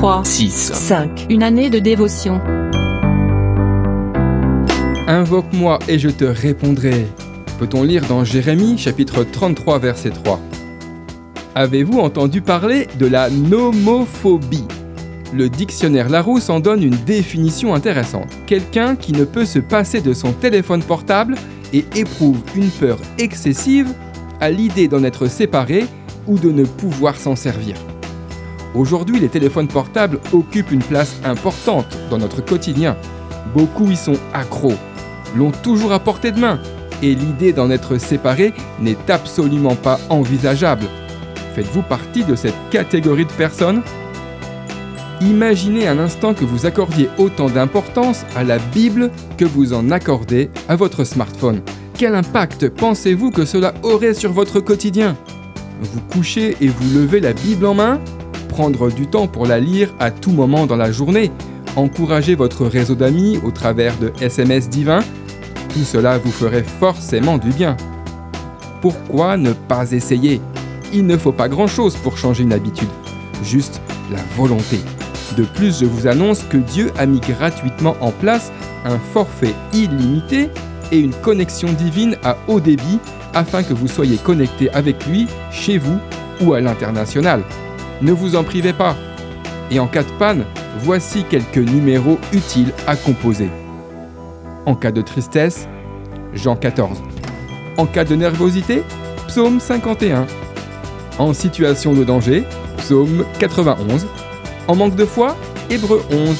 3, 0.00 0.24
6, 0.24 0.72
5. 0.72 1.26
une 1.28 1.42
année 1.42 1.68
de 1.68 1.78
dévotion. 1.78 2.40
Invoque-moi 5.06 5.78
et 5.88 5.98
je 5.98 6.08
te 6.08 6.24
répondrai. 6.24 7.06
Peut-on 7.58 7.82
lire 7.82 8.06
dans 8.08 8.24
Jérémie 8.24 8.78
chapitre 8.78 9.24
33 9.24 9.78
verset 9.78 10.08
3 10.08 10.40
Avez-vous 11.54 11.98
entendu 11.98 12.40
parler 12.40 12.88
de 12.98 13.04
la 13.04 13.28
nomophobie? 13.28 14.64
Le 15.34 15.50
dictionnaire 15.50 16.08
Larousse 16.08 16.48
en 16.48 16.60
donne 16.60 16.82
une 16.82 16.96
définition 17.04 17.74
intéressante. 17.74 18.30
Quelqu'un 18.46 18.96
qui 18.96 19.12
ne 19.12 19.24
peut 19.24 19.44
se 19.44 19.58
passer 19.58 20.00
de 20.00 20.14
son 20.14 20.32
téléphone 20.32 20.82
portable 20.82 21.34
et 21.74 21.84
éprouve 21.94 22.40
une 22.56 22.70
peur 22.70 22.96
excessive 23.18 23.92
à 24.40 24.48
l'idée 24.48 24.88
d'en 24.88 25.04
être 25.04 25.26
séparé 25.26 25.84
ou 26.26 26.38
de 26.38 26.50
ne 26.50 26.64
pouvoir 26.64 27.16
s'en 27.16 27.36
servir. 27.36 27.76
Aujourd'hui, 28.74 29.18
les 29.18 29.28
téléphones 29.28 29.68
portables 29.68 30.20
occupent 30.32 30.70
une 30.70 30.82
place 30.82 31.16
importante 31.24 31.98
dans 32.08 32.18
notre 32.18 32.44
quotidien. 32.44 32.96
Beaucoup 33.54 33.90
y 33.90 33.96
sont 33.96 34.16
accros, 34.32 34.74
l'ont 35.36 35.50
toujours 35.50 35.92
à 35.92 35.98
portée 35.98 36.30
de 36.30 36.38
main, 36.38 36.60
et 37.02 37.14
l'idée 37.14 37.52
d'en 37.52 37.70
être 37.70 37.98
séparé 37.98 38.52
n'est 38.80 38.96
absolument 39.08 39.74
pas 39.74 39.98
envisageable. 40.08 40.86
Faites-vous 41.54 41.82
partie 41.82 42.22
de 42.22 42.36
cette 42.36 42.54
catégorie 42.70 43.24
de 43.24 43.32
personnes? 43.32 43.82
Imaginez 45.20 45.88
un 45.88 45.98
instant 45.98 46.32
que 46.32 46.44
vous 46.44 46.64
accordiez 46.64 47.10
autant 47.18 47.50
d'importance 47.50 48.24
à 48.36 48.44
la 48.44 48.58
Bible 48.58 49.10
que 49.36 49.44
vous 49.44 49.74
en 49.74 49.90
accordez 49.90 50.48
à 50.68 50.76
votre 50.76 51.04
smartphone. 51.04 51.60
Quel 51.94 52.14
impact 52.14 52.68
pensez-vous 52.68 53.30
que 53.30 53.44
cela 53.44 53.74
aurait 53.82 54.14
sur 54.14 54.32
votre 54.32 54.60
quotidien? 54.60 55.16
Vous 55.82 56.00
couchez 56.12 56.56
et 56.60 56.68
vous 56.68 56.98
levez 56.98 57.20
la 57.20 57.32
Bible 57.32 57.66
en 57.66 57.74
main? 57.74 58.00
Prendre 58.50 58.90
du 58.90 59.06
temps 59.06 59.28
pour 59.28 59.46
la 59.46 59.60
lire 59.60 59.94
à 60.00 60.10
tout 60.10 60.32
moment 60.32 60.66
dans 60.66 60.76
la 60.76 60.90
journée 60.90 61.30
Encourager 61.76 62.34
votre 62.34 62.66
réseau 62.66 62.96
d'amis 62.96 63.38
au 63.44 63.52
travers 63.52 63.96
de 63.98 64.12
SMS 64.20 64.68
divins 64.68 65.04
Tout 65.72 65.84
cela 65.84 66.18
vous 66.18 66.32
ferait 66.32 66.64
forcément 66.64 67.38
du 67.38 67.50
bien. 67.50 67.76
Pourquoi 68.80 69.36
ne 69.36 69.52
pas 69.52 69.92
essayer? 69.92 70.40
Il 70.92 71.06
ne 71.06 71.16
faut 71.16 71.32
pas 71.32 71.48
grand-chose 71.48 71.96
pour 71.96 72.18
changer 72.18 72.42
une 72.42 72.52
habitude, 72.52 72.88
juste 73.44 73.80
la 74.10 74.18
volonté. 74.36 74.80
De 75.36 75.44
plus, 75.44 75.78
je 75.78 75.84
vous 75.84 76.08
annonce 76.08 76.42
que 76.42 76.56
Dieu 76.56 76.90
a 76.98 77.06
mis 77.06 77.20
gratuitement 77.20 77.96
en 78.00 78.10
place 78.10 78.50
un 78.84 78.98
forfait 78.98 79.54
illimité 79.72 80.48
et 80.90 80.98
une 80.98 81.14
connexion 81.14 81.72
divine 81.72 82.16
à 82.24 82.36
haut 82.48 82.58
débit 82.58 82.98
afin 83.32 83.62
que 83.62 83.74
vous 83.74 83.86
soyez 83.86 84.16
connecté 84.16 84.70
avec 84.72 85.06
lui 85.06 85.28
chez 85.52 85.78
vous 85.78 85.98
ou 86.40 86.52
à 86.52 86.60
l'international. 86.60 87.44
Ne 88.02 88.12
vous 88.12 88.34
en 88.34 88.44
privez 88.44 88.72
pas. 88.72 88.96
Et 89.70 89.78
en 89.78 89.86
cas 89.86 90.02
de 90.02 90.10
panne, 90.18 90.44
voici 90.78 91.24
quelques 91.24 91.58
numéros 91.58 92.18
utiles 92.32 92.72
à 92.86 92.96
composer. 92.96 93.50
En 94.66 94.74
cas 94.74 94.90
de 94.90 95.02
tristesse, 95.02 95.68
Jean 96.32 96.56
14. 96.56 97.02
En 97.76 97.86
cas 97.86 98.04
de 98.04 98.14
nervosité, 98.14 98.82
Psaume 99.26 99.60
51. 99.60 100.26
En 101.18 101.34
situation 101.34 101.92
de 101.92 102.04
danger, 102.04 102.44
Psaume 102.78 103.24
91. 103.38 104.06
En 104.66 104.74
manque 104.74 104.96
de 104.96 105.04
foi, 105.04 105.36
Hébreu 105.68 106.02
11. 106.10 106.36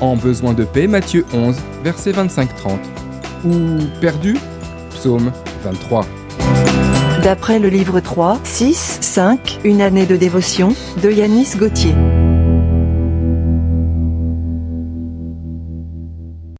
En 0.00 0.16
besoin 0.16 0.52
de 0.52 0.64
paix, 0.64 0.86
Matthieu 0.86 1.24
11, 1.32 1.56
versets 1.82 2.12
25-30. 2.12 2.48
Ou 3.44 3.78
perdu, 4.00 4.36
Psaume 4.90 5.32
23. 5.64 6.04
D'après 7.22 7.58
le 7.58 7.68
livre 7.68 7.98
3, 7.98 8.38
6, 8.44 8.98
5, 9.00 9.60
une 9.64 9.82
année 9.82 10.06
de 10.06 10.16
dévotion, 10.16 10.74
de 11.02 11.10
Yanis 11.10 11.56
Gauthier. 11.56 11.94